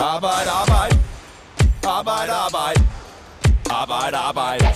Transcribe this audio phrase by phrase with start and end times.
[0.00, 0.98] Arbejde, arbejde.
[1.86, 2.80] Arbejde, arbejde.
[3.70, 4.66] Arbejde, arbejde.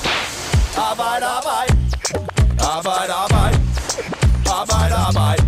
[0.77, 1.74] Arbejde, arbejde.
[2.61, 3.58] Arbejde, arbejde.
[4.60, 5.42] Arbejde, arbejde.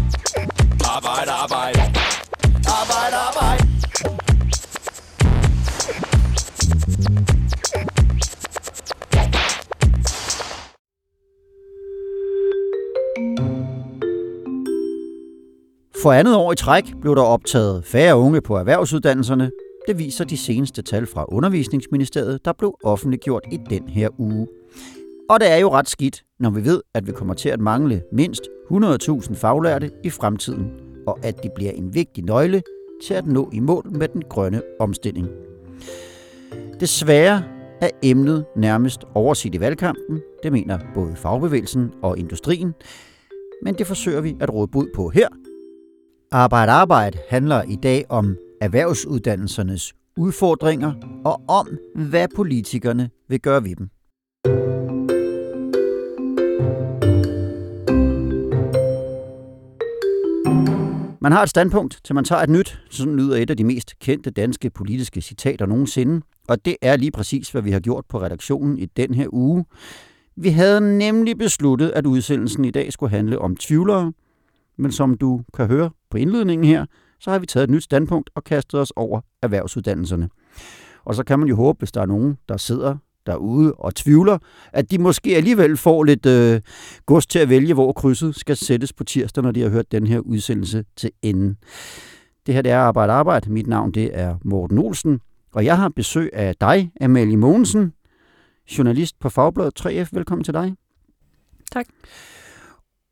[0.95, 1.81] Arbejde, arbejde.
[2.81, 3.67] Arbejde, arbejde.
[16.03, 19.51] For andet år i træk blev der optaget færre unge på erhvervsuddannelserne.
[19.87, 24.47] Det viser de seneste tal fra Undervisningsministeriet, der blev offentliggjort i den her uge.
[25.31, 28.03] Og det er jo ret skidt, når vi ved, at vi kommer til at mangle
[28.13, 28.43] mindst
[28.73, 30.71] 100.000 faglærte i fremtiden,
[31.07, 32.63] og at de bliver en vigtig nøgle
[33.05, 35.29] til at nå i mål med den grønne omstilling.
[36.81, 37.43] Desværre
[37.81, 42.75] er emnet nærmest overset i valgkampen, det mener både fagbevægelsen og industrien,
[43.63, 45.29] men det forsøger vi at råde bud på her.
[46.31, 50.93] Arbejde Arbejde handler i dag om erhvervsuddannelsernes udfordringer
[51.25, 53.89] og om, hvad politikerne vil gøre ved dem.
[61.21, 62.83] Man har et standpunkt, til man tager et nyt.
[62.91, 66.21] Sådan lyder et af de mest kendte danske politiske citater nogensinde.
[66.49, 69.65] Og det er lige præcis, hvad vi har gjort på redaktionen i den her uge.
[70.37, 74.13] Vi havde nemlig besluttet, at udsendelsen i dag skulle handle om tvivlere.
[74.79, 76.87] Men som du kan høre på indledningen her,
[77.21, 80.29] så har vi taget et nyt standpunkt og kastet os over erhvervsuddannelserne.
[81.05, 84.39] Og så kan man jo håbe, hvis der er nogen, der sidder derude og tvivler,
[84.73, 86.61] at de måske alligevel får lidt øh,
[87.07, 90.07] gods til at vælge, hvor krydset skal sættes på tirsdag, når de har hørt den
[90.07, 91.57] her udsendelse til enden.
[92.47, 93.53] Det her det er Arbejde Arbejde.
[93.53, 95.21] Mit navn det er Morten Olsen,
[95.53, 97.93] og jeg har besøg af dig, Amalie Mogensen,
[98.79, 100.09] journalist på Fagbladet 3F.
[100.13, 100.75] Velkommen til dig.
[101.73, 101.87] Tak.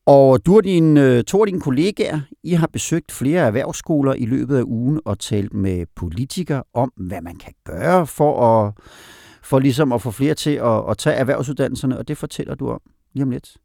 [0.06, 4.26] Og du og din, øh, to af dine kollegaer, I har besøgt flere erhvervsskoler i
[4.26, 8.72] løbet af ugen og talt med politikere om, hvad man kan gøre for at
[9.42, 12.80] for ligesom at få flere til at, at tage erhvervsuddannelserne, og det fortæller du om
[13.12, 13.56] lige om lidt.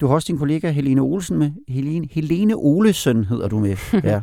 [0.00, 1.50] Du har også din kollega Helene Olsen med.
[1.68, 3.76] Helene, Helene Olesen hedder du med.
[4.10, 4.22] ja.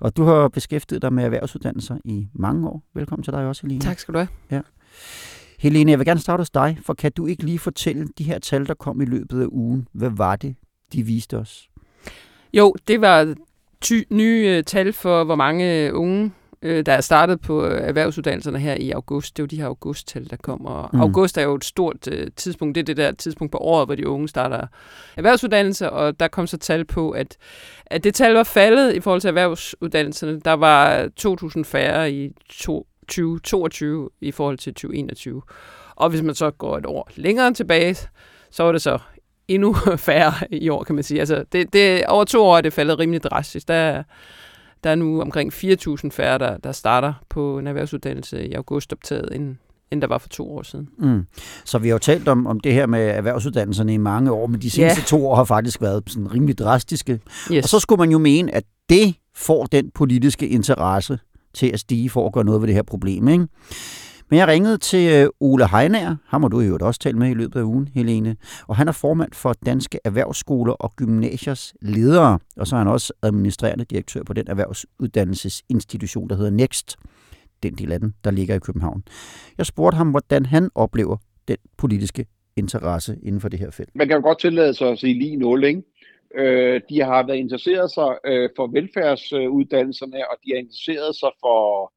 [0.00, 2.82] Og du har beskæftiget dig med erhvervsuddannelser i mange år.
[2.94, 3.80] Velkommen til dig også, Helene.
[3.80, 4.28] Tak skal du have.
[4.50, 4.60] Ja.
[5.66, 8.38] Helene, jeg vil gerne starte hos dig, for kan du ikke lige fortælle de her
[8.38, 9.88] tal, der kom i løbet af ugen?
[9.92, 10.54] Hvad var det,
[10.92, 11.68] de viste os?
[12.52, 13.34] Jo, det var
[13.80, 16.32] ty- nye øh, tal for, hvor mange unge
[16.62, 19.36] øh, der er startet på erhvervsuddannelserne her i august.
[19.36, 20.90] Det er jo de her augusttal, der kommer.
[20.92, 21.00] Mm.
[21.00, 22.74] august er jo et stort øh, tidspunkt.
[22.74, 24.66] Det er det der tidspunkt på året, hvor de unge starter
[25.16, 27.36] erhvervsuddannelse, og der kom så tal på, at,
[27.86, 30.40] at det tal var faldet i forhold til erhvervsuddannelserne.
[30.40, 31.08] Der var
[31.56, 35.42] 2.000 færre i to, 2022 i forhold til 2021.
[35.96, 37.96] Og hvis man så går et år længere tilbage,
[38.50, 38.98] så var det så
[39.48, 39.74] endnu
[40.08, 41.20] færre i år, kan man sige.
[41.20, 43.68] Altså, det, det, over to år er det faldet rimelig drastisk.
[43.68, 44.02] Der,
[44.84, 49.56] der er nu omkring 4.000 færre, der, der starter på en erhvervsuddannelse i augustoptaget, end,
[49.90, 50.88] end der var for to år siden.
[50.98, 51.26] Mm.
[51.64, 54.62] Så vi har jo talt om, om det her med erhvervsuddannelserne i mange år, men
[54.62, 55.04] de seneste ja.
[55.04, 57.20] to år har faktisk været sådan rimelig drastiske.
[57.52, 57.64] Yes.
[57.64, 61.18] Og så skulle man jo mene, at det får den politiske interesse
[61.56, 63.28] til at stige for at gøre noget ved det her problem.
[63.28, 63.46] Ikke?
[64.30, 67.34] Men jeg ringede til øh, Ole Heinager, ham har du jo også talt med i
[67.34, 68.36] løbet af ugen, Helene,
[68.68, 73.12] og han er formand for Danske Erhvervsskoler og Gymnasiers ledere, og så er han også
[73.22, 76.96] administrerende direktør på den erhvervsuddannelsesinstitution, der hedder Next,
[77.62, 79.02] den del af den, der ligger i København.
[79.58, 81.16] Jeg spurgte ham, hvordan han oplever
[81.48, 83.88] den politiske interesse inden for det her felt.
[83.94, 85.82] Man kan jo godt tillade sig at sige lige nul, ikke?
[86.36, 91.92] Øh, de har været interesseret sig øh, for velfærdsuddannelserne, og de har interesseret sig for,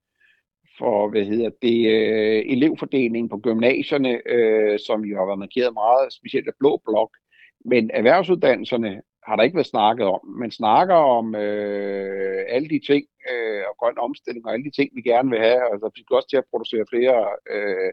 [0.78, 6.14] for hvad hedder det, øh, elevfordelingen på gymnasierne, øh, som jo har været markeret meget,
[6.14, 7.12] specielt af Blå Blok.
[7.66, 10.20] Men erhvervsuddannelserne har der ikke været snakket om.
[10.44, 14.90] Man snakker om øh, alle de ting, øh, og grøn omstilling, og alle de ting,
[14.96, 15.62] vi gerne vil have.
[15.72, 17.92] Altså, vi skal også til at producere flere øh,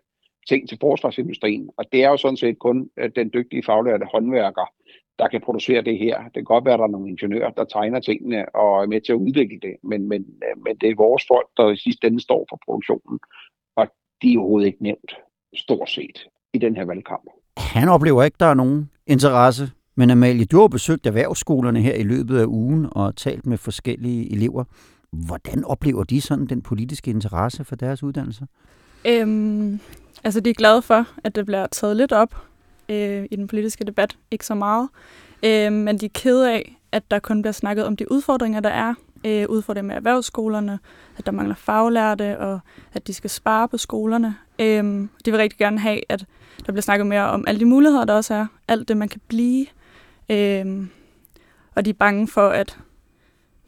[0.48, 1.70] ting til forsvarsindustrien.
[1.78, 4.66] Og det er jo sådan set kun øh, den dygtige faglærte håndværker,
[5.18, 6.22] der kan producere det her.
[6.24, 9.00] Det kan godt være, at der er nogle ingeniører, der tegner tingene og er med
[9.00, 10.26] til at udvikle det, men, men,
[10.64, 13.18] men det er vores folk, der i sidste ende står for produktionen,
[13.76, 13.86] og
[14.22, 15.12] de er overhovedet ikke nævnt,
[15.54, 17.30] stort set, i den her valgkamp.
[17.56, 22.02] Han oplever ikke, der er nogen interesse, men Amalie, du har besøgt erhvervsskolerne her i
[22.02, 24.64] løbet af ugen og talt med forskellige elever.
[25.12, 28.46] Hvordan oplever de sådan den politiske interesse for deres uddannelser?
[29.06, 29.80] Øhm,
[30.24, 32.34] altså, de er glade for, at det bliver taget lidt op
[32.88, 34.16] øh, i den politiske debat.
[34.30, 34.88] Ikke så meget.
[35.42, 38.70] Øh, men de er kede af, at der kun bliver snakket om de udfordringer, der
[38.70, 38.94] er.
[39.26, 40.78] Øh, udfordringer med erhvervsskolerne,
[41.18, 42.60] at der mangler faglærte, og
[42.92, 44.36] at de skal spare på skolerne.
[44.58, 44.84] Øh,
[45.24, 46.24] de vil rigtig gerne have, at
[46.66, 48.46] der bliver snakket mere om alle de muligheder, der også er.
[48.68, 49.66] Alt det, man kan blive.
[50.30, 50.86] Øh,
[51.74, 52.78] og de er bange for, at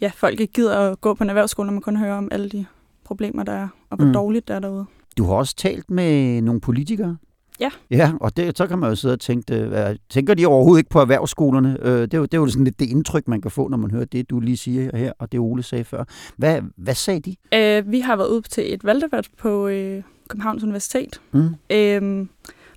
[0.01, 2.49] ja, folk ikke gider at gå på en erhvervsskole, når man kun hører om alle
[2.49, 2.67] de
[3.05, 4.13] problemer der er, og hvor Mm.
[4.13, 4.85] dårligt det er derude.
[5.19, 7.17] Du har også talt med nogle politikere.
[7.61, 7.71] Ja.
[7.91, 10.81] Ja, og det, så kan man jo sidde og tænke, øh, hvad- tænker de overhovedet
[10.81, 11.77] ikke på erhvervsskolerne?
[11.83, 13.77] Øh, Det er, jo, det er jo sådan lidt det indtryk, man kan få, når
[13.77, 16.05] man hører det, du lige siger her, og det Ole sagde før.
[16.37, 17.37] Hvad, hvad sagde de?
[17.55, 21.49] Øh, vi har været ude til et valgdebat på øh, Københavns Universitet, Mm.
[21.71, 22.27] øh,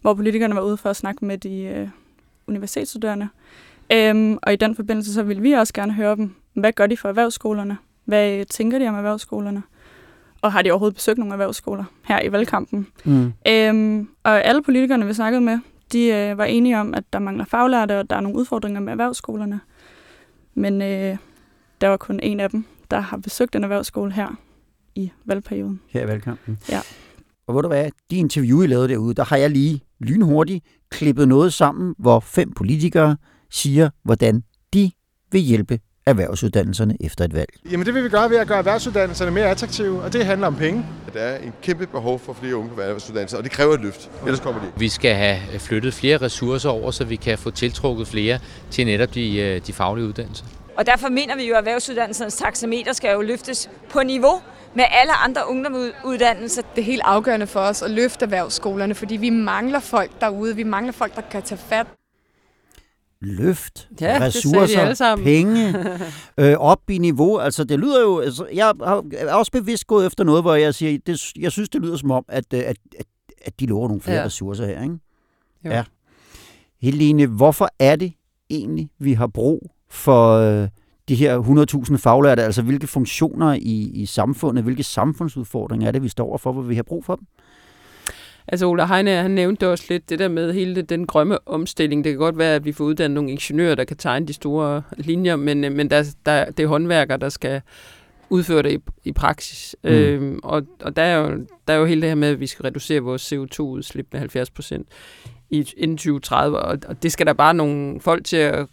[0.02, 1.88] hvor politikerne var ude for at snakke med de øh,
[2.48, 3.28] universitetsstuderende.
[3.94, 6.98] Øh, og i den forbindelse så ville vi også gerne høre dem, hvad gør de
[6.98, 7.78] for erhvervsskolerne?
[8.06, 9.64] Hvad øh, tænker de om erhvervsskolerne?
[10.42, 12.88] Og har de overhovedet besøgt nogle erhvervsskoler her i valgkampen?
[13.06, 13.34] Mm.
[13.48, 15.60] Øhm, og alle politikerne, vi snakkede med,
[15.92, 18.92] de øh, var enige om, at der mangler faglærte, og der er nogle udfordringer med
[18.92, 19.60] erhvervsskolerne.
[20.54, 21.18] Men øh,
[21.82, 24.40] der var kun en af dem, der har besøgt en erhvervsskole her
[24.96, 25.80] i valgperioden.
[25.90, 26.58] Her i valgkampen.
[26.70, 26.80] Ja.
[27.48, 31.28] Og ved du hvad, de interview, I lavede derude, der har jeg lige lynhurtigt klippet
[31.28, 33.18] noget sammen, hvor fem politikere
[33.50, 34.92] siger, hvordan de
[35.32, 37.50] vil hjælpe erhvervsuddannelserne efter et valg.
[37.72, 40.56] Jamen det vil vi gøre ved at gøre erhvervsuddannelserne mere attraktive, og det handler om
[40.56, 40.86] penge.
[41.14, 44.12] Der er en kæmpe behov for flere unge på erhvervsuddannelser, og det kræver et løft.
[44.26, 44.68] Ellers kommer de.
[44.78, 48.40] Vi skal have flyttet flere ressourcer over, så vi kan få tiltrukket flere
[48.72, 50.46] til netop de, øh, de faglige uddannelser.
[50.78, 54.42] Og derfor mener vi jo, at erhvervsuddannelsernes taxameter skal jo løftes på niveau
[54.76, 56.62] med alle andre ungdomsuddannelser.
[56.76, 60.56] Det er helt afgørende for os at løfte erhvervsskolerne, fordi vi mangler folk derude.
[60.56, 61.88] Vi mangler folk, der kan tage fat.
[63.22, 65.26] Løft, Ja, det de ressourcer, alle sammen.
[65.26, 65.74] penge,
[66.38, 67.38] øh, op i niveau.
[67.38, 68.20] Altså, det lyder jo...
[68.20, 69.04] Altså, jeg har-
[69.38, 72.26] også bevidst gået efter noget, hvor jeg siger, det, jeg synes, det lyder som om,
[72.28, 73.06] at, øh, at, at,
[73.46, 74.18] at de lover nogle flere.
[74.18, 74.26] Ja.
[74.26, 74.96] ressourcer her, ikke?
[75.66, 75.70] Jo.
[75.72, 75.84] Ja.
[76.82, 78.14] Helene, hvorfor er det
[78.50, 80.68] egentlig, vi har brug for øh,
[81.10, 81.40] de her
[81.90, 82.44] 100.000 faglærte?
[82.44, 86.76] Altså, hvilke funktioner i, i samfundet, hvilke samfundsudfordringer er det, vi står overfor, hvor vi
[86.76, 87.26] har brug for dem?
[88.52, 92.04] Altså Ola Heine, han nævnte også lidt det der med hele den grønne omstilling.
[92.04, 94.82] Det kan godt være, at vi får uddannet nogle ingeniører, der kan tegne de store
[94.98, 97.62] linjer, men, øh, men der, der, det er håndværkere, der skal
[98.30, 99.76] udføre det i, i praksis.
[99.84, 99.90] Mm.
[99.90, 102.48] Øhm, og og der, er jo, der er jo hele det her med, at vi
[102.48, 104.88] skal reducere vores CO2-udslip med 70 procent
[105.52, 108.68] i, inden 2030, og, og det skal der bare nogle folk til at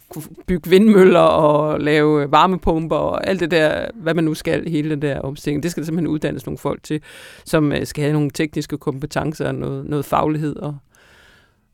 [0.46, 5.02] bygge vindmøller og lave varmepumper og alt det der, hvad man nu skal, hele den
[5.02, 5.62] der omstilling.
[5.62, 7.02] Det skal der simpelthen uddannes nogle folk til,
[7.44, 10.56] som øh, skal have nogle tekniske kompetencer og noget, noget faglighed.
[10.56, 10.76] Og,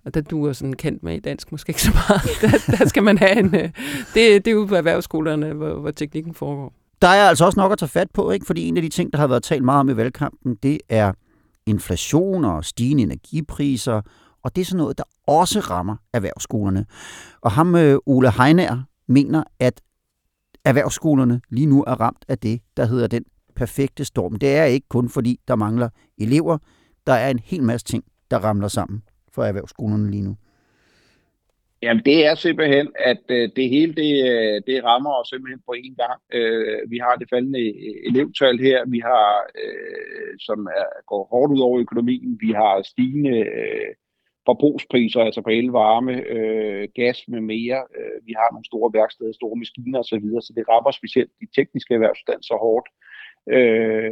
[0.04, 2.22] og der du er sådan kendt med i dansk måske ikke så meget.
[2.42, 3.54] Der, der skal man have en...
[3.54, 3.70] Øh,
[4.14, 6.72] det, det er ude på erhvervsskolerne, hvor, hvor teknikken foregår.
[7.02, 8.46] Der er altså også nok at tage fat på, ikke?
[8.46, 11.12] fordi en af de ting, der har været talt meget om i valgkampen, det er
[11.66, 14.00] inflation og stigende energipriser,
[14.44, 16.86] og det er sådan noget, der også rammer erhvervsskolerne.
[17.40, 19.80] Og ham, øh, Ole Heiner, mener, at
[20.64, 23.24] erhvervsskolerne lige nu er ramt af det, der hedder den
[23.56, 24.36] perfekte storm.
[24.36, 25.88] Det er ikke kun fordi, der mangler
[26.18, 26.58] elever.
[27.06, 29.02] Der er en hel masse ting, der ramler sammen
[29.32, 30.36] for erhvervsskolerne lige nu.
[31.82, 35.74] Jamen, det er simpelthen, at øh, det hele det, øh, det rammer os simpelthen på
[35.84, 36.20] én gang.
[36.32, 39.28] Øh, vi har det faldende øh, elevtal her, vi har,
[39.62, 43.90] øh, som er, går hårdt ud over økonomien, vi har stigende øh,
[44.46, 47.80] forbrugspriser, altså på el, varme, øh, gas med mere.
[47.98, 51.94] Øh, vi har nogle store værksteder, store maskiner osv., så det rammer specielt de tekniske
[51.94, 52.88] erhvervsuddannelser hårdt.
[53.56, 54.10] Øh,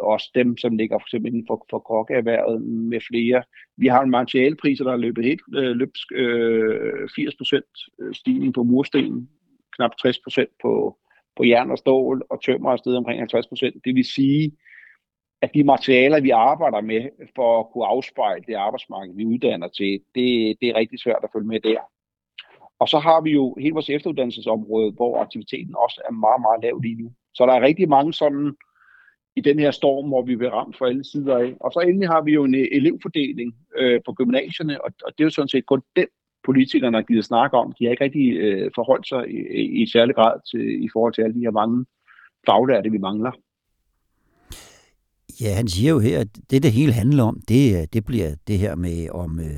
[0.00, 3.42] også dem, som ligger for eksempel inden for, for kokkeerhvervet med flere.
[3.76, 6.06] Vi har en materialpriser, der er løbet helt øh, løbsk.
[6.12, 9.28] Øh, 80% øh, stigning på mursten,
[9.76, 10.98] knap 60% på,
[11.36, 13.80] på jern og stål, og tømmer er stedet omkring 50%.
[13.84, 14.52] Det vil sige,
[15.42, 20.00] at de materialer, vi arbejder med for at kunne afspejle det arbejdsmarked, vi uddanner til,
[20.14, 21.80] det, det er rigtig svært at følge med der.
[22.78, 26.78] Og så har vi jo hele vores efteruddannelsesområde, hvor aktiviteten også er meget, meget lav
[26.78, 27.12] lige nu.
[27.34, 28.56] Så der er rigtig mange sådan
[29.36, 31.54] i den her storm, hvor vi bliver ramt fra alle sider af.
[31.60, 35.20] Og så endelig har vi jo en øh, elevfordeling øh, på gymnasierne, og, og det
[35.20, 36.06] er jo sådan set kun den
[36.44, 37.72] politikerne har givet snakke om.
[37.78, 41.12] De har ikke rigtig øh, forholdt sig i, i, i særlig grad til, i forhold
[41.14, 41.86] til alle de her mange
[42.46, 43.32] faglærte, vi mangler.
[45.40, 48.30] Ja, han siger jo her, at det, det hele handler om, det, er- det bliver
[48.48, 49.56] det her med, om, øh,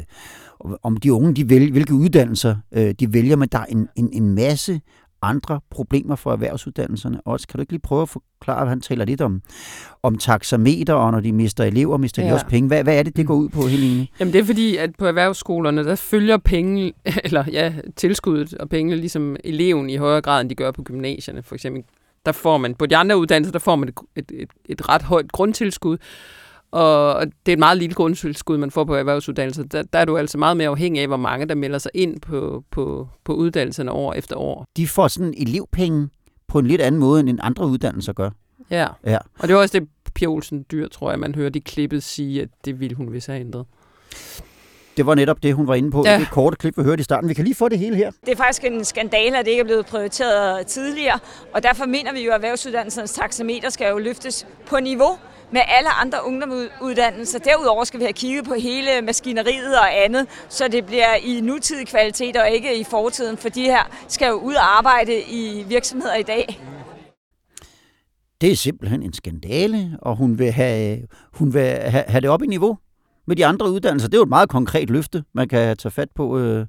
[0.82, 4.10] om- de unge, de vælger, hvilke uddannelser øh, de vælger, men der er en, en,
[4.12, 4.80] en masse
[5.22, 7.48] andre problemer for erhvervsuddannelserne også.
[7.48, 9.40] Kan du ikke lige prøve at forklare, at han taler lidt om,
[10.02, 12.28] om taxameter, og når de mister elever, mister ja.
[12.28, 12.66] de også penge.
[12.66, 14.06] Hvad, hvad er det, det går ud på, Helene?
[14.20, 16.92] Jamen det er fordi, at på erhvervsskolerne, der følger penge,
[17.24, 21.42] eller ja, tilskuddet og pengene ligesom eleven i højere grad, end de gør på gymnasierne.
[21.42, 21.82] For eksempel,
[22.26, 25.02] der får man, på de andre uddannelser, der får man et, et, et, et ret
[25.02, 25.98] højt grundtilskud,
[26.70, 29.62] og det er et meget lille grundtilskud, man får på erhvervsuddannelser.
[29.62, 32.20] Der, der er du altså meget mere afhængig af, hvor mange der melder sig ind
[32.20, 34.66] på, på, på uddannelserne år efter år.
[34.76, 36.08] De får sådan elevpenge
[36.48, 38.30] på en lidt anden måde, end en andre uddannelser gør.
[38.70, 38.86] Ja.
[39.04, 39.18] Ja.
[39.38, 42.42] Og det var også det, Pia Olsen Dyr, tror jeg, man hørte i klippet sige,
[42.42, 43.66] at det ville hun vist have ændret.
[44.96, 46.16] Det var netop det, hun var inde på ja.
[46.16, 47.28] I det korte klip, vi hørte i starten.
[47.28, 48.10] Vi kan lige få det hele her.
[48.26, 51.18] Det er faktisk en skandale, at det ikke er blevet prioriteret tidligere,
[51.54, 55.18] og derfor mener vi jo, at erhvervsuddannelsernes taxameter skal jo løftes på niveau
[55.52, 57.38] med alle andre ungdomsuddannelser.
[57.38, 61.86] Derudover skal vi have kigget på hele maskineriet og andet, så det bliver i nutidig
[61.86, 66.14] kvalitet og ikke i fortiden, for de her skal jo ud og arbejde i virksomheder
[66.14, 66.60] i dag.
[68.40, 70.98] Det er simpelthen en skandale, og hun vil have,
[71.32, 72.78] hun vil have, have det op i niveau
[73.26, 74.08] med de andre uddannelser.
[74.08, 76.66] Det er jo et meget konkret løfte, man kan tage fat på øh,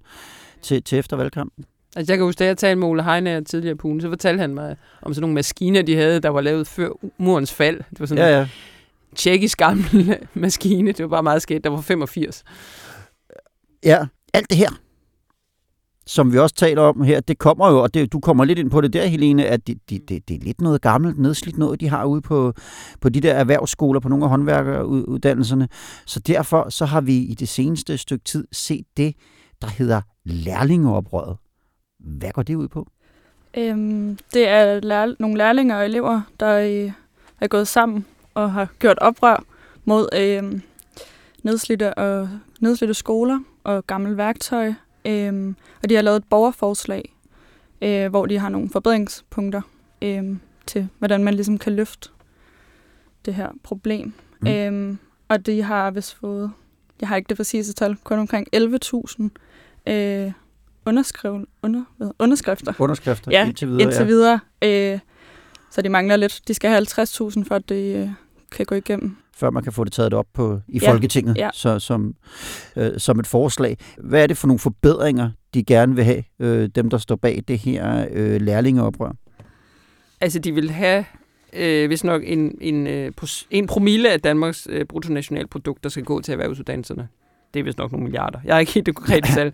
[0.61, 1.65] til, til efter valgkampen.
[1.95, 4.41] Altså jeg kan huske, da jeg talte med Ole Heine tidligere på ugen, så fortalte
[4.41, 7.77] han mig om sådan nogle maskiner, de havde, der var lavet før murens fald.
[7.89, 8.41] Det var sådan Ja, ja.
[8.41, 10.91] en tjekkisk gammel maskine.
[10.91, 11.63] Det var bare meget sket.
[11.63, 12.43] Der var 85.
[13.83, 14.69] Ja, alt det her,
[16.11, 18.71] som vi også taler om her, det kommer jo, og det, du kommer lidt ind
[18.71, 21.79] på det der, Helene, at det, det, det, det er lidt noget gammelt, nedslidt noget,
[21.79, 22.53] de har ude på,
[23.01, 25.69] på de der erhvervsskoler, på nogle af håndværkeruddannelserne.
[26.05, 29.15] Så derfor så har vi i det seneste stykke tid set det,
[29.61, 31.37] der hedder lærlingeoprøret.
[31.99, 32.87] Hvad går det ud på?
[33.57, 36.91] Øhm, det er lær- nogle lærlinger og elever, der øh,
[37.41, 39.43] er gået sammen og har gjort oprør
[39.85, 40.61] mod øh,
[41.43, 42.29] nedslidte, og,
[42.61, 44.73] nedslidte skoler og gammel værktøj.
[45.05, 45.53] Øh,
[45.83, 47.15] og de har lavet et borgerforslag,
[47.81, 49.61] øh, hvor de har nogle forbedringspunkter
[50.01, 50.23] øh,
[50.65, 52.09] til, hvordan man ligesom kan løfte
[53.25, 54.13] det her problem.
[54.41, 54.47] Mm.
[54.47, 54.89] Mm.
[54.89, 54.95] Øh,
[55.27, 56.51] og de har vist fået,
[57.01, 60.31] jeg har ikke det præcise tal, kun omkring 11.000 øh,
[60.85, 62.73] underskrev, under, hvad, underskrifter.
[62.79, 63.81] Underskrifter Ja, indtil videre.
[63.83, 64.39] indtil videre.
[64.61, 64.99] Øh,
[65.71, 66.41] så de mangler lidt.
[66.47, 68.09] De skal have 50.000 for, at det øh,
[68.51, 69.17] kan gå igennem.
[69.41, 71.49] Før man kan få det taget op på i Ja, Folketinget ja.
[71.53, 72.15] Så, som,
[72.75, 73.77] øh, som et forslag.
[73.97, 77.43] Hvad er det for nogle forbedringer, de gerne vil have, øh, dem der står bag
[77.47, 79.11] det her øh, lærlingeoprør?
[80.21, 81.05] Altså, de vil have,
[81.53, 83.11] øh, hvis nok, en, en, øh,
[83.51, 87.07] en promille af Danmarks øh, bruttonationalprodukt, der skal gå til erhvervsuddannelserne.
[87.53, 88.39] Det er vist nok nogle milliarder.
[88.45, 89.53] Jeg har ikke helt det konkrete tal.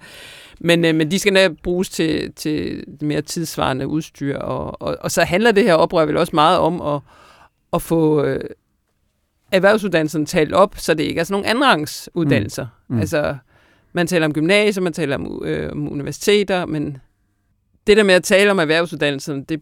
[0.59, 4.37] Men, øh, men de skal netop bruges til, til mere tidsvarende udstyr.
[4.37, 7.01] Og, og, og så handler det her oprør vel også meget om at,
[7.73, 8.39] at få øh,
[9.51, 12.63] erhvervsuddannelserne talt op, så det ikke er sådan nogle andenrangsuddannelser.
[12.63, 12.69] Mm.
[12.87, 12.95] Mm.
[12.95, 12.99] Mm.
[12.99, 13.37] Altså,
[13.93, 16.97] man taler om gymnasier, man taler om, øh, om universiteter, men
[17.87, 19.61] det der med at tale om erhvervsuddannelserne, det,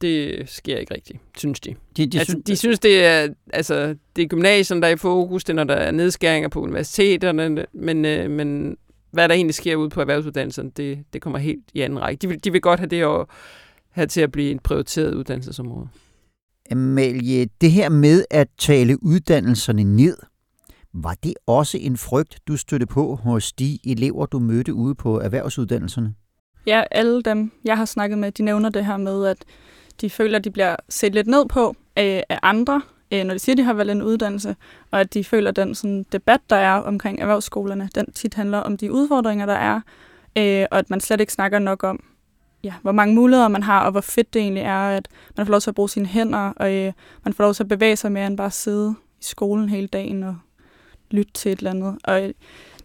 [0.00, 1.74] det sker ikke rigtigt, synes de.
[1.96, 4.96] De, de altså, synes- de synes, det er, altså, det er gymnasierne, der er i
[4.96, 8.76] fokus, det er, når der er nedskæringer på universiteterne, men, øh, men
[9.10, 12.22] hvad der egentlig sker ude på erhvervsuddannelserne, det, det kommer helt i anden række.
[12.22, 13.26] De vil, de vil godt have det at
[13.90, 15.88] have til at blive et prioriteret uddannelsesområde.
[16.70, 20.16] Amalie, det her med at tale uddannelserne ned,
[20.92, 25.20] var det også en frygt, du støtte på hos de elever, du mødte ude på
[25.20, 26.14] erhvervsuddannelserne?
[26.66, 29.44] Ja, alle dem, jeg har snakket med, de nævner det her med, at
[30.00, 31.68] de føler, at de bliver set lidt ned på
[31.98, 32.82] øh, af andre,
[33.12, 34.56] øh, når de siger, at de har valgt en uddannelse,
[34.90, 38.58] og at de føler, at den sådan, debat, der er omkring erhvervsskolerne, den tit handler
[38.58, 39.80] om de udfordringer, der er,
[40.38, 42.00] øh, og at man slet ikke snakker nok om,
[42.64, 45.50] ja, hvor mange muligheder man har, og hvor fedt det egentlig er, at man får
[45.50, 46.92] lov til at bruge sine hænder, og øh,
[47.24, 49.86] man får lov til at bevæge sig mere end bare at sidde i skolen hele
[49.86, 50.36] dagen og
[51.10, 51.98] lytte til et eller andet.
[52.04, 52.34] Og øh,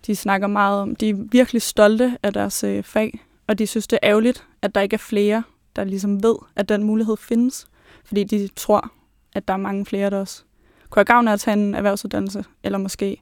[0.08, 3.88] de snakker meget om, de er virkelig stolte af deres øh, fag, og de synes,
[3.88, 5.44] det er ærgerligt, at der ikke er flere,
[5.76, 7.68] der ligesom ved, at den mulighed findes.
[8.06, 8.92] Fordi de tror,
[9.36, 10.44] at der er mange flere, der også
[10.90, 13.22] kunne have gavn af at tage en erhvervsuddannelse, eller måske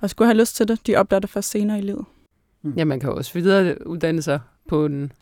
[0.00, 0.86] og skulle have lyst til det.
[0.86, 2.04] De opdager det først senere i livet.
[2.76, 5.12] Ja, man kan jo også videre uddanne sig på en,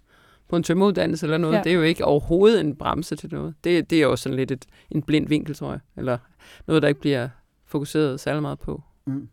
[0.48, 1.54] på en tømmeruddannelse eller noget.
[1.54, 1.62] Ja.
[1.62, 3.54] Det er jo ikke overhovedet en bremse til noget.
[3.64, 5.80] Det, det er jo sådan lidt et, en blind vinkel, tror jeg.
[5.96, 6.18] Eller
[6.66, 7.28] noget, der ikke bliver
[7.66, 8.82] fokuseret særlig meget på.
[9.06, 9.28] Mm.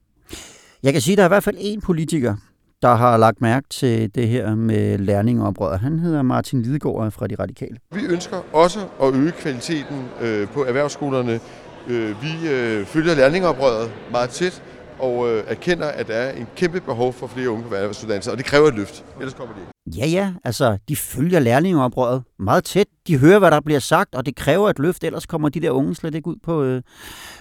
[0.83, 2.35] Jeg kan sige, at der er i hvert fald en politiker,
[2.81, 5.79] der har lagt mærke til det her med lærlingeoprøret.
[5.79, 7.77] Han hedder Martin Lidegaard fra De Radikale.
[7.93, 11.39] Vi ønsker også at øge kvaliteten øh, på erhvervsskolerne.
[11.87, 14.63] Øh, vi øh, følger lærlingeoprøret meget tæt
[14.99, 18.37] og øh, erkender, at der er en kæmpe behov for flere unge på erhvervsuddannelser, og
[18.37, 19.05] det kræver et løft.
[19.19, 19.70] Ellers kommer det ikke.
[19.97, 22.87] Ja, ja, altså, de følger lærlingeoprøret meget tæt.
[23.07, 25.71] De hører, hvad der bliver sagt, og det kræver et løft, ellers kommer de der
[25.71, 26.81] unge slet ikke ud på, øh,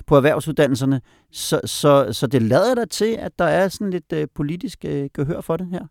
[0.06, 1.00] på erhvervsuddannelserne.
[1.32, 5.08] Så, så, så det lader der til, at der er sådan lidt øh, politisk øh,
[5.14, 5.86] gehør for det her.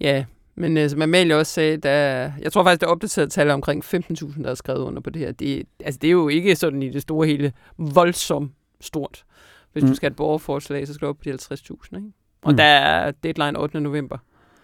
[0.00, 3.50] Ja, men øh, som Amalie også sagde, der, jeg tror faktisk, der er opdateret tal
[3.50, 5.32] omkring 15.000, der er skrevet under på det her.
[5.32, 9.24] Det, altså, det er jo ikke sådan i det store hele voldsomt stort.
[9.72, 9.88] Hvis mm.
[9.88, 12.12] Du skal have et borgerforslag, så skal du op på de 50.000, ikke?
[12.42, 12.56] Og Mm.
[12.56, 13.80] der er deadline 8.
[13.80, 14.18] november.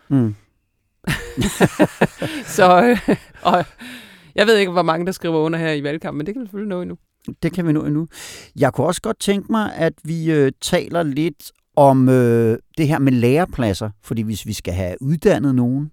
[0.09, 0.35] Mm.
[2.57, 3.65] så øh, og
[4.35, 6.47] jeg ved ikke, hvor mange, der skriver under her i valgkampen, men det kan vi
[6.47, 6.97] selvfølgelig nå endnu.
[7.43, 8.07] Det kan vi nå endnu.
[8.57, 12.99] Jeg kunne også godt tænke mig, at vi øh, taler lidt om øh, det her
[12.99, 13.91] med lærepladser.
[14.03, 15.91] Fordi hvis vi skal have uddannet nogen,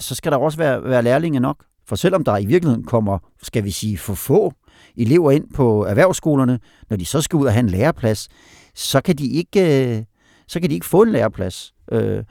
[0.00, 1.64] så skal der også være, være lærlinge nok.
[1.86, 4.52] For selvom der i virkeligheden kommer, skal vi sige, for få
[4.96, 6.58] elever ind på erhvervsskolerne,
[6.90, 8.28] når de så skal ud og have en læreplads,
[8.74, 10.04] så kan de ikke, øh,
[10.48, 11.74] så kan de ikke få en læreplads.
[11.92, 12.22] Øh,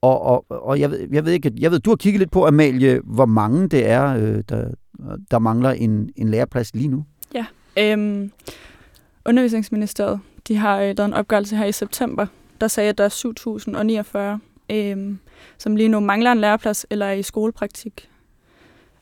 [0.00, 2.46] og og, og jeg, ved, jeg ved ikke, jeg ved, du har kigget lidt på,
[2.46, 4.70] Amalie, hvor mange det er, øh, der,
[5.30, 7.04] der mangler en, en læreplads lige nu.
[7.34, 7.46] Ja,
[7.78, 8.32] øhm,
[9.26, 12.26] Undervisningsministeriet, de har øh, lavet en opgørelse her i september,
[12.60, 14.38] der sagde, at der er
[14.70, 15.16] 7.049, øh,
[15.58, 18.08] som lige nu mangler en læreplads eller er i skolepraktik.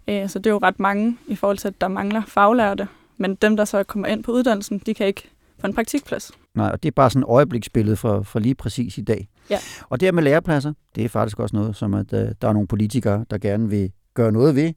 [0.09, 2.89] Øh, så det er jo ret mange i forhold til, at der mangler faglærte.
[3.17, 6.33] Men dem, der så kommer ind på uddannelsen, de kan ikke få en praktikplads.
[6.55, 9.29] Nej, og det er bare sådan et øjebliksbillede for, for lige præcis i dag.
[9.51, 9.59] Ja.
[9.89, 12.69] Og det med lærepladser, det er faktisk også noget, som at, uh, der er nogle
[12.69, 14.73] politikere, der gerne vil gøre noget ved.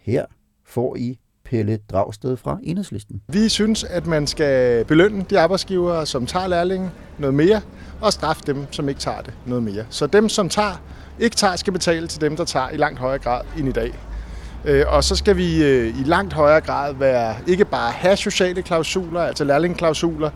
[0.00, 0.24] Her
[0.66, 3.22] får I Pelle Dragsted fra Enhedslisten.
[3.28, 7.60] Vi synes, at man skal belønne de arbejdsgivere, som tager lærlinge noget mere,
[8.00, 9.84] og straffe dem, som ikke tager det noget mere.
[9.90, 10.82] Så dem, som tager,
[11.18, 13.98] ikke tager, skal betale til dem, der tager i langt højere grad end i dag.
[14.64, 18.62] Øh, og så skal vi øh, i langt højere grad være ikke bare have sociale
[18.62, 20.30] klausuler, altså lærlingeklausuler,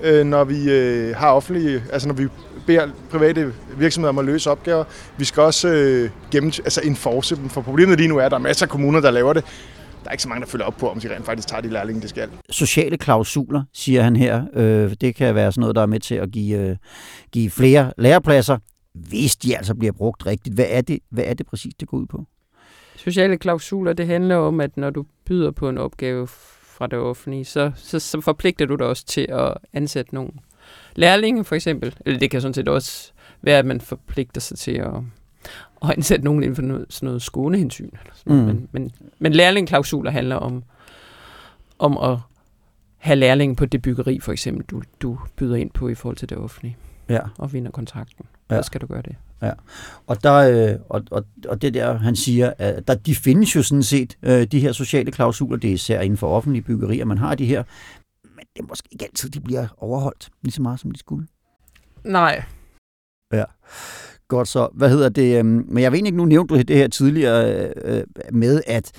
[0.00, 0.68] øh, når vi
[1.16, 2.28] har offentlige, altså når vi
[2.66, 4.84] beder private virksomheder om at løse opgaver.
[5.18, 5.68] Vi skal også
[6.30, 9.00] gennem, altså enforce dem, for problemet lige nu er, at der er masser af kommuner,
[9.00, 9.44] der laver det.
[10.02, 11.68] Der er ikke så mange, der følger op på, om de rent faktisk tager de
[11.68, 12.28] lærlinge, det skal.
[12.50, 14.44] Sociale klausuler, siger han her.
[15.00, 16.78] det kan være sådan noget, der er med til at give,
[17.32, 18.58] give flere lærepladser,
[18.94, 20.54] hvis de altså bliver brugt rigtigt.
[20.54, 22.24] Hvad er det, hvad er det præcis, det går ud på?
[22.96, 26.28] Sociale klausuler, det handler om, at når du byder på en opgave
[26.74, 30.30] fra det offentlige, så, så, så forpligter du dig også til at ansætte nogle
[30.96, 31.96] lærlinge, for eksempel.
[32.06, 33.12] Eller det kan sådan set også
[33.42, 34.94] være, at man forpligter sig til at,
[35.82, 37.84] at ansætte nogen inden for noget, sådan noget skånehensyn.
[37.84, 38.44] Eller sådan mm.
[38.44, 40.64] men, men, men lærlingklausuler handler om,
[41.78, 42.18] om at
[42.98, 46.28] have lærlinge på det byggeri, for eksempel, du, du byder ind på i forhold til
[46.28, 46.76] det offentlige.
[47.08, 47.20] Ja.
[47.38, 48.26] Og vinder kontrakten.
[48.50, 48.56] Ja.
[48.56, 49.16] Så skal du gøre det.
[49.44, 49.52] Ja.
[50.06, 53.62] Og, der, øh, og, og, og det der, han siger, at der, de findes jo
[53.62, 57.18] sådan set, øh, de her sociale klausuler, det er især inden for offentlige byggerier, man
[57.18, 57.62] har de her,
[58.22, 61.26] men det er måske ikke altid, de bliver overholdt lige så meget, som de skulle.
[62.04, 62.44] Nej.
[63.32, 63.44] Ja.
[64.28, 64.68] Godt så.
[64.74, 65.38] Hvad hedder det?
[65.38, 68.92] Øh, men jeg ved ikke, nu nævnte du det her tidligere øh, med, at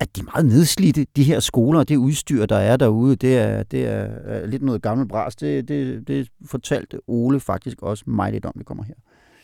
[0.00, 3.62] at de er meget nedslidte, de her skoler, det udstyr, der er derude, det er,
[3.62, 5.36] det er lidt noget gammelt bras.
[5.36, 8.94] Det, det, det fortalte Ole faktisk også mig lidt om, det kommer her.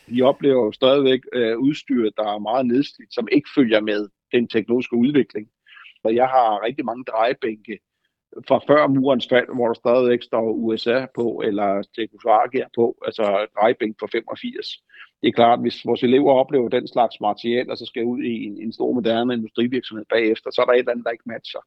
[0.09, 4.49] De oplever jo stadigvæk øh, udstyr, der er meget nedslidt, som ikke følger med den
[4.49, 5.49] teknologiske udvikling.
[6.05, 7.79] Og jeg har rigtig mange drejebænke
[8.49, 13.97] fra før murens fald, hvor der stadigvæk står USA på, eller Tjekoslovakia på, altså drejebænk
[14.01, 14.83] fra 85
[15.25, 18.23] det er klart, at hvis vores elever oplever den slags materiel, og så skal ud
[18.23, 21.33] i en, en stor moderne industrivirksomhed bagefter, så er der et eller andet, der ikke
[21.35, 21.61] matcher.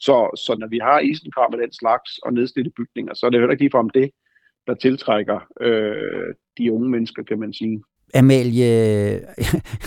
[0.00, 3.40] Så, så når vi har isenkram med den slags og nedslidte bygninger, så er det
[3.40, 4.10] heller ikke ligefrem det,
[4.66, 7.82] der tiltrækker øh, de unge mennesker, kan man sige.
[8.14, 8.64] Amalie,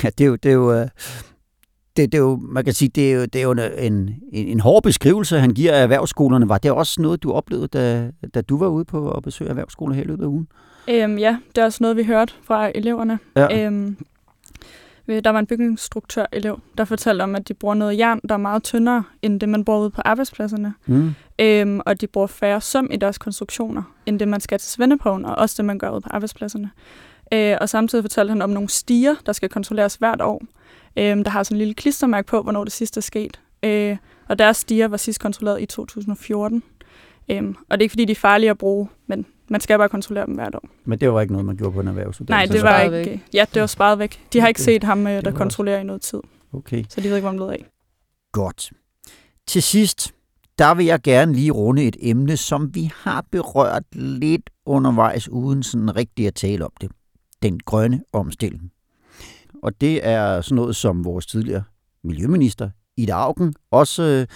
[0.04, 0.88] ja, det er jo, det er jo, øh,
[1.98, 4.20] det, det er jo, man kan sige, det er jo, det er jo en, en,
[4.32, 6.50] en hård beskrivelse, han giver af erhvervsskolerne.
[6.50, 9.96] Var det også noget, du oplevede, da, da du var ude på at besøge erhvervsskoler
[9.96, 10.48] her i løbet af ugen?
[10.90, 13.20] Øhm, ja, det er også noget, vi hørte fra eleverne.
[13.36, 13.66] Ja.
[13.66, 13.98] Øhm,
[15.08, 18.64] der var en bygningsstruktør-elev, der fortalte om, at de bruger noget jern, der er meget
[18.64, 20.74] tyndere, end det, man bruger ude på arbejdspladserne.
[20.86, 21.14] Mm.
[21.40, 25.26] Øhm, og de bruger færre søm i deres konstruktioner, end det, man skal til svendeprøven,
[25.26, 26.72] og også det, man gør ude på arbejdspladserne.
[27.34, 30.42] Øh, og samtidig fortalte han om nogle stiger, der skal kontrolleres hvert år.
[30.98, 33.40] Øh, der har sådan en lille klistermærke på, hvornår det sidste er sket.
[33.64, 36.64] Øh, og deres stiger var sidst kontrolleret i 2014.
[37.30, 39.90] Øh, og det er ikke, fordi de er farlige at bruge, men man skal bare
[39.90, 40.68] kontrollere dem hvert år.
[40.86, 42.54] Men det var ikke noget, man gjorde på en erhvervsuddannelse?
[42.54, 43.12] Nej, det var ikke.
[43.12, 43.24] Væk.
[43.34, 44.22] Ja, det var sparet væk.
[44.34, 46.20] De har ikke set ham, øh, der kontrollerer i noget tid.
[46.54, 46.84] Okay.
[46.90, 47.66] Så de ved ikke, hvor han blev af.
[48.32, 48.72] Godt.
[49.48, 50.14] Til sidst,
[50.60, 55.64] der vil jeg gerne lige runde et emne, som vi har berørt lidt undervejs, uden
[55.64, 56.92] sådan rigtig at tale om det.
[57.42, 58.72] Den grønne omstilling.
[59.64, 61.64] Og det er sådan noget, som vores tidligere
[62.04, 64.28] miljøminister, Ida Augen, også øh,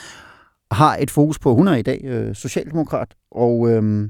[0.71, 1.56] har et fokus på.
[1.56, 4.10] Hun er i dag øh, socialdemokrat, og øh,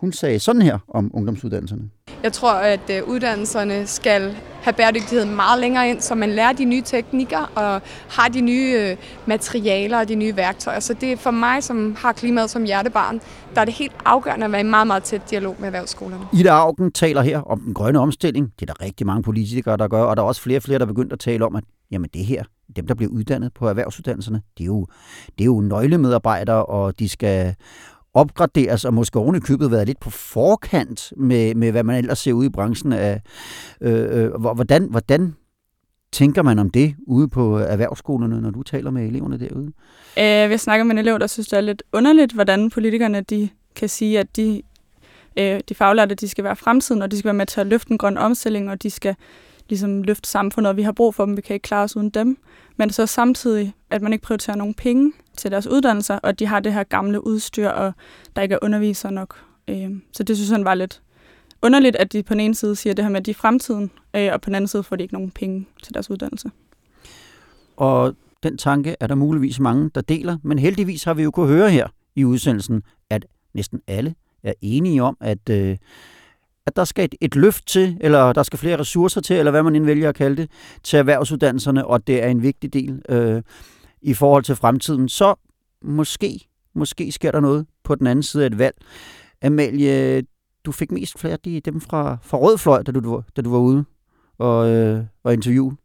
[0.00, 1.82] hun sagde sådan her om ungdomsuddannelserne.
[2.22, 6.64] Jeg tror, at øh, uddannelserne skal have bæredygtighed meget længere ind, så man lærer de
[6.64, 10.80] nye teknikker og har de nye øh, materialer og de nye værktøjer.
[10.80, 13.20] Så det er for mig, som har klimaet som hjertebarn,
[13.54, 16.24] der er det helt afgørende at være i meget, meget tæt dialog med erhvervsskolerne.
[16.32, 18.52] Ida Augen taler her om den grønne omstilling.
[18.60, 20.78] Det er der rigtig mange politikere, der gør, og der er også flere og flere,
[20.78, 22.44] der er begyndt at tale om, at jamen det her,
[22.76, 24.86] dem der bliver uddannet på erhvervsuddannelserne, det er jo,
[25.38, 27.54] det er jo nøglemedarbejdere, og de skal
[28.18, 32.18] opgraderes, og måske oven i købet været lidt på forkant med, med hvad man ellers
[32.18, 32.92] ser ude i branchen.
[32.92, 33.22] Af,
[33.80, 35.34] øh, øh, hvordan, hvordan
[36.12, 39.72] tænker man om det ude på erhvervsskolerne, når du taler med eleverne derude?
[40.18, 43.48] Øh, vi snakker med en elev, der synes, det er lidt underligt, hvordan politikerne de
[43.76, 44.62] kan sige, at de,
[45.38, 47.90] øh, de faglærte de skal være fremtiden, og de skal være med til at løfte
[47.90, 49.16] en grøn omstilling, og de skal
[49.68, 52.10] ligesom løfte samfundet, og vi har brug for dem, vi kan ikke klare os uden
[52.10, 52.38] dem.
[52.76, 56.60] Men så samtidig, at man ikke prioriterer nogen penge til deres uddannelser, og de har
[56.60, 57.92] det her gamle udstyr, og
[58.36, 59.36] der ikke er undervisere nok.
[59.68, 61.02] Øh, så det synes han var lidt
[61.62, 63.90] underligt, at de på den ene side siger det her med, at de er fremtiden,
[64.16, 66.50] øh, og på den anden side får de ikke nogen penge til deres uddannelse.
[67.76, 71.50] Og den tanke er der muligvis mange, der deler, men heldigvis har vi jo kunnet
[71.50, 75.76] høre her i udsendelsen, at næsten alle er enige om, at, øh,
[76.68, 79.62] at der skal et, et løft til, eller der skal flere ressourcer til, eller hvad
[79.62, 80.50] man end vælger at kalde det,
[80.82, 83.42] til erhvervsuddannelserne, og det er en vigtig del øh,
[84.02, 85.08] i forhold til fremtiden.
[85.08, 85.34] Så
[85.82, 86.40] måske,
[86.74, 88.76] måske sker der noget på den anden side af et valg.
[89.42, 90.22] Amalie,
[90.64, 93.58] du fik mest flere af dem fra, fra Rød Fløj, da du, da du var
[93.58, 93.84] ude
[94.38, 95.76] og, øh, og interviewe.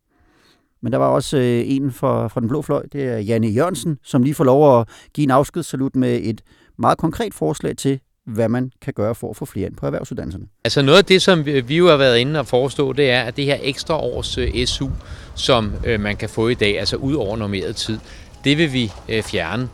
[0.82, 4.00] Men der var også øh, en fra, fra den blå fløj, det er Janne Jørgensen,
[4.04, 6.42] som lige får lov at give en afskedssalut med et
[6.78, 10.46] meget konkret forslag til, hvad man kan gøre for at få flere ind på erhvervsuddannelserne.
[10.64, 13.38] Altså noget af det, som vi jo har været inde og forestå, det er, at
[13.38, 14.90] det her ekstra års øh, SU,
[15.36, 18.00] som øh, man kan få i dag, altså ud over normeret tid,
[18.44, 19.70] det vil vi øh, fjerne.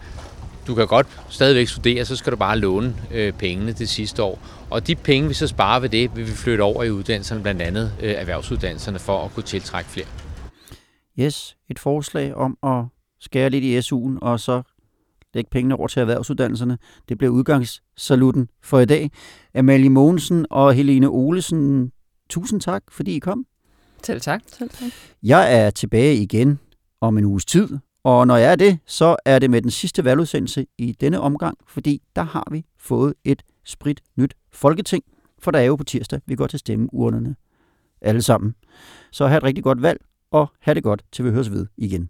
[0.68, 2.96] Du kan godt stadigvæk studere, så skal du bare låne
[3.38, 4.40] pengene det sidste år.
[4.70, 7.62] Og de penge, vi så sparer ved det, vil vi flytte over i uddannelserne, blandt
[7.62, 10.06] andet erhvervsuddannelserne, for at kunne tiltrække flere.
[11.20, 12.86] Yes, et forslag om at
[13.20, 14.62] skære lidt i SU'en, og så
[15.34, 16.78] lægge pengene over til erhvervsuddannelserne.
[17.10, 19.12] Det bliver udgangssaluten for i dag.
[19.56, 21.92] Amalie Mogensen og Helene Olesen,
[22.30, 23.46] tusind tak, fordi I kom.
[24.04, 24.42] Selv tak.
[24.48, 24.92] Selv tak.
[25.24, 26.60] Jeg er tilbage igen
[27.02, 27.70] om en uges tid,
[28.04, 31.58] og når jeg er det, så er det med den sidste valgudsendelse i denne omgang,
[31.68, 35.04] fordi der har vi fået et sprit nyt folketing,
[35.40, 37.36] for der er jo på tirsdag, vi går til stemmeurnerne
[38.02, 38.56] alle sammen.
[39.12, 42.10] Så have et rigtig godt valg, og have det godt, til vi høres ved igen.